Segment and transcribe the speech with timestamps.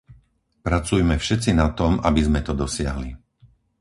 [0.67, 3.09] Pracujme všetci na tom, aby sme to dosiahli.